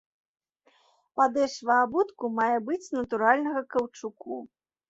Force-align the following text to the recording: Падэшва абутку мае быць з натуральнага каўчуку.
Падэшва 1.19 1.77
абутку 1.83 2.31
мае 2.39 2.57
быць 2.71 2.81
з 2.89 2.99
натуральнага 3.01 3.61
каўчуку. 3.77 4.43